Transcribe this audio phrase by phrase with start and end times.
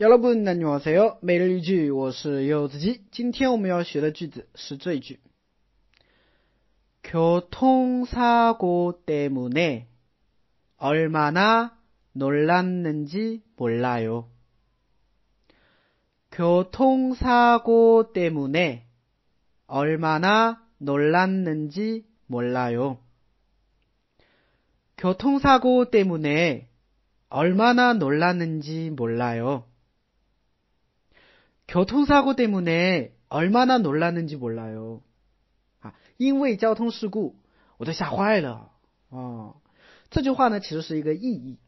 [0.00, 1.18] 여러분 안녕하세요.
[1.22, 5.20] 매일 句我是柚子鸡.今天我们要学的句子是这一句.
[7.04, 9.86] 교통사고 때문에
[10.76, 11.78] 얼마나
[12.12, 14.28] 놀랐는지 몰라요.
[16.32, 18.86] 교통사고 때문에
[19.66, 22.98] 얼마나 놀랐는지 몰라요.
[24.96, 26.68] 교통사고 때문에
[27.28, 29.64] 얼마나 놀랐는지 몰라요.
[31.76, 35.02] 교통사고 때문에 얼마나 놀랐는지 몰라요.
[35.80, 37.36] 啊，因为交通事故，
[37.78, 38.72] 我的下话了
[39.10, 39.54] 啊。
[40.10, 41.58] 这句话呢，其实是一个意义。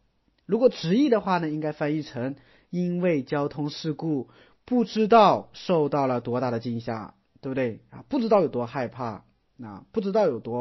[0.46, 2.36] 如果直译的话呢，应该翻译成
[2.68, 4.28] 因为交通事故
[4.66, 8.04] 不知道受到了多大的惊吓，对不对啊？
[8.08, 8.66] 不知道有多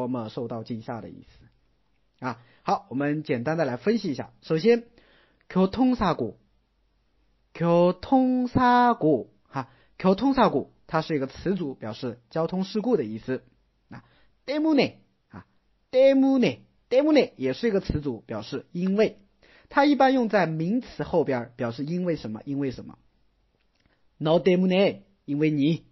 [0.08, 2.40] 么受到惊吓的意思啊。
[2.62, 4.32] 好，我们简单的来分析一下。
[4.42, 4.86] 首先，
[5.50, 6.36] 교통사고
[7.54, 9.37] 교통사고哈，
[9.98, 13.44] 교통사고它是一个词组，表示交通事故的意思。
[13.90, 14.04] 啊，
[14.46, 14.96] 때문 에，
[15.30, 15.46] 啊，
[15.92, 19.20] 때문 에， 때문 에也是一个词组，表示因为。
[19.70, 22.98] 它一般用在名词后边，表示因为什么，因为什么。
[24.20, 25.86] 너때문 에， 因为你。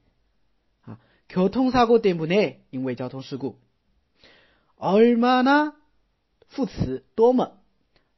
[0.84, 3.60] 啊，교통사고때문 에， 因为交通事故。
[4.78, 5.74] 얼마 나，
[6.48, 7.54] 副词多么。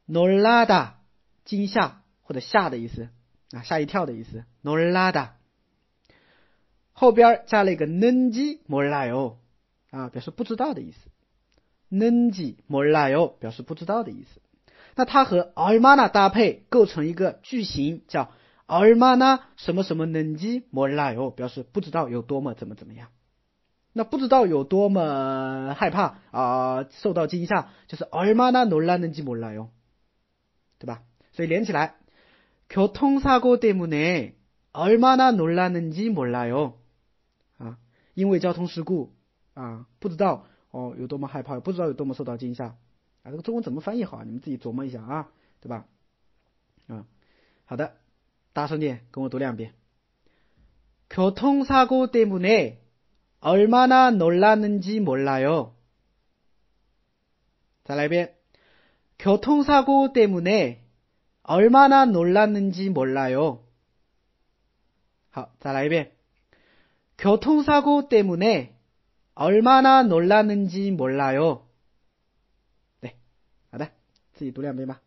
[0.06, 0.95] 놀라 다，
[1.45, 3.09] 惊吓或者吓的意思。
[3.52, 4.44] 啊，吓一跳的意思。
[4.64, 5.36] 놀라 다，
[6.97, 9.36] 后边加了一个는지몰라 요，
[9.92, 10.97] 啊，表示不知道的意思。
[11.89, 14.42] 는지몰라 요， 表示不知道的意思。
[14.95, 18.31] 那它和얼마나搭配，构成一个句型，叫
[18.67, 23.09] 얼마나什么什么는지몰라 요， 表示不知道有多么怎么怎么样。
[23.94, 29.69] 那不知道有多么害怕啊，受到惊吓，就是얼마나놀랐는지몰라 요，
[30.80, 31.02] 对吧？
[31.31, 31.95] 所以连起来。
[32.69, 34.36] 교통사고 때문에
[34.72, 36.80] 얼마나 놀랐는지 몰라요.
[38.17, 39.14] 아, 因为交通事故
[39.53, 42.75] 啊，不知道哦有多么害怕，不知道有多么受到惊吓
[43.24, 44.24] 啊，这个中文怎么翻译好啊？
[44.24, 45.29] 你们自己琢磨一下啊，
[45.62, 45.85] 对吧？
[46.88, 47.06] 啊，
[47.66, 47.96] 好的，
[48.53, 49.74] 大声点，跟我读两遍。
[51.09, 52.81] 교통사고 때문에
[53.40, 55.74] 얼마나 놀랐는지 몰라요.
[57.84, 58.34] 再来一遍.
[59.19, 60.81] 교통사고 때문에
[61.44, 63.59] 얼마나 놀랐는지 몰라요.
[65.29, 66.13] 好，再来一遍.
[67.19, 68.77] 교통사고 때문에
[69.34, 71.67] 얼마나 놀랐는지 몰라요.
[73.01, 73.17] 네,
[73.71, 73.91] 알아?
[74.41, 74.99] 이 노래 한 번만.